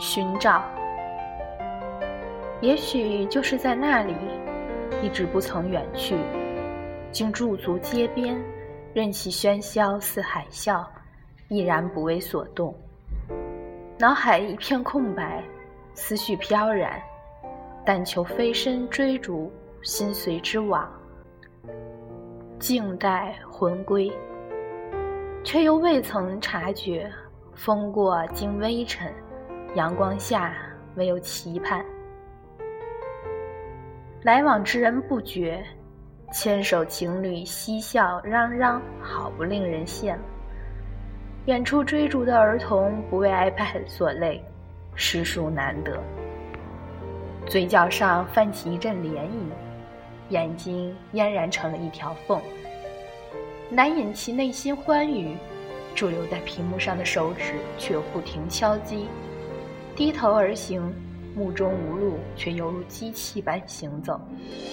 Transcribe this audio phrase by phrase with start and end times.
[0.00, 0.64] 寻找，
[2.62, 4.14] 也许就是在那里，
[5.02, 6.16] 一直不曾远去，
[7.12, 8.42] 竟驻足街边，
[8.94, 10.86] 任其喧嚣似海啸，
[11.48, 12.74] 依然不为所动。
[13.98, 15.44] 脑海一片空白，
[15.92, 16.98] 思绪飘然，
[17.84, 20.90] 但求飞身追逐，心随之往，
[22.58, 24.10] 静待魂归。
[25.44, 27.10] 却又未曾察觉，
[27.54, 29.12] 风过经微尘，
[29.76, 30.52] 阳光下
[30.96, 31.84] 唯有期盼。
[34.22, 35.64] 来往之人不绝，
[36.32, 40.22] 牵手情侣嬉笑嚷嚷，好不令人羡慕。
[41.46, 44.42] 远处追逐的儿童不为 iPad 所累，
[44.96, 46.02] 实属难得。
[47.46, 49.50] 嘴角上泛起一阵涟漪，
[50.30, 52.40] 眼睛嫣然成了一条缝。
[53.70, 55.36] 难掩其内心欢愉，
[55.94, 59.08] 驻留在屏幕上的手指却不停敲击。
[60.00, 60.80] 低头而行，
[61.36, 64.18] 目中无路，却犹如机器般行走，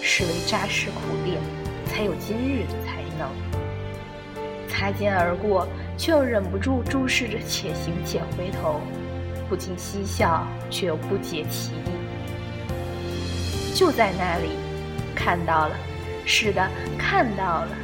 [0.01, 1.37] 实为扎实苦练，
[1.85, 3.29] 才有今日的才能。
[4.69, 5.67] 擦肩而过，
[5.97, 8.79] 却又忍不住注视着，且行且回头，
[9.49, 11.75] 不禁嬉笑，却又不解其意。
[13.75, 14.51] 就在那里，
[15.13, 15.75] 看到了，
[16.25, 16.65] 是的，
[16.97, 17.75] 看到了。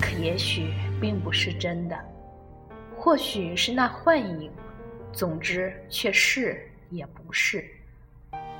[0.00, 1.96] 可也许并不是真的，
[2.96, 4.50] 或许是那幻影，
[5.14, 7.64] 总之却是也不是，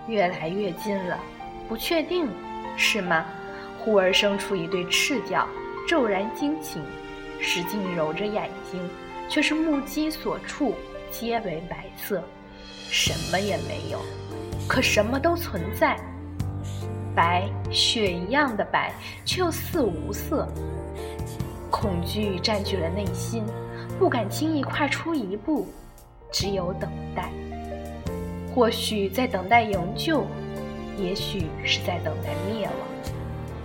[0.07, 1.19] 越来越近了，
[1.69, 2.29] 不确定，
[2.77, 3.27] 是吗？
[3.81, 5.49] 忽而生出一对赤脚，
[5.87, 6.81] 骤然惊醒，
[7.41, 8.81] 使劲揉着眼睛，
[9.29, 10.75] 却是目击所处
[11.11, 12.23] 皆为白色，
[12.89, 14.01] 什么也没有，
[14.69, 15.99] 可什么都存在，
[17.15, 18.95] 白雪一样的白，
[19.25, 20.49] 却又似无色。
[21.71, 23.45] 恐惧占据了内心，
[23.99, 25.69] 不敢轻易跨出一步，
[26.35, 27.31] 只有等待。
[28.53, 30.27] 或许在等待营救，
[30.99, 32.75] 也许是在等待灭亡，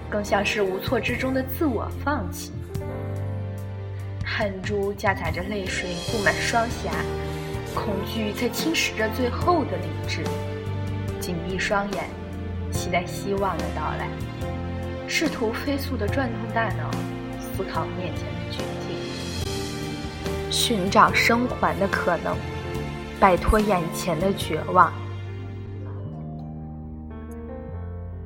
[0.08, 2.52] 更像是无措之中的自我放弃。
[4.24, 6.92] 汗珠夹杂着泪水布满双颊，
[7.74, 10.24] 恐惧在侵蚀着最后的理智。
[11.20, 12.04] 紧闭双眼，
[12.72, 14.08] 期待希望的到来，
[15.08, 16.92] 试图飞速地转动大脑。
[17.40, 18.96] 思考面前的绝境，
[20.50, 22.38] 寻找生还的可能，
[23.20, 24.92] 摆脱眼前的绝望。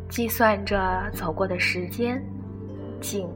[0.09, 2.23] 计算着走过的时间，
[3.01, 3.27] 静，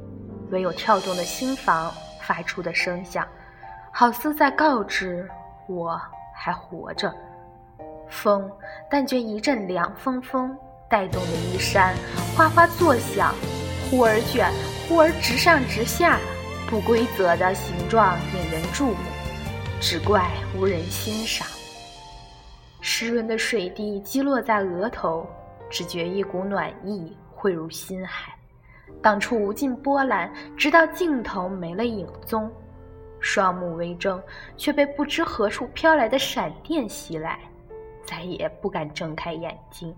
[0.52, 1.92] 唯有跳动的心房
[2.22, 3.28] 发出的声响，
[3.92, 5.28] 好似在告知
[5.68, 6.00] 我
[6.36, 7.12] 还活着。
[8.08, 8.50] 风，
[8.90, 10.56] 但觉一阵凉风风
[10.88, 11.96] 带动的衣衫
[12.36, 13.34] 哗哗作响，
[13.90, 14.52] 忽而卷。
[14.88, 16.18] 忽而直上直下，
[16.70, 18.96] 不规则的形状引人注目，
[19.80, 21.48] 只怪无人欣赏。
[22.82, 25.28] 湿润的水滴击落在额头，
[25.70, 28.34] 只觉一股暖意汇入心海。
[29.04, 32.52] 当初无尽波澜，直到尽头没了影踪。
[33.20, 34.22] 双目微睁，
[34.58, 37.40] 却被不知何处飘来的闪电袭来，
[38.04, 39.96] 再也不敢睁开眼睛。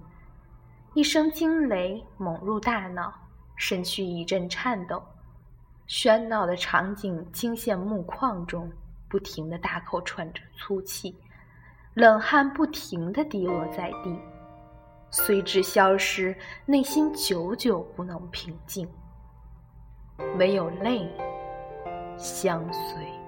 [0.94, 3.14] 一声惊雷猛入大脑。
[3.56, 5.04] 身躯一阵颤抖，
[5.86, 8.72] 喧闹的场景惊现目眶中，
[9.10, 11.16] 不停的大口喘着粗气，
[11.96, 14.16] 冷汗不停的滴落在地，
[15.10, 18.88] 随之消失，内心久久不能平静，
[20.38, 21.12] 唯有泪
[22.18, 23.19] 相随。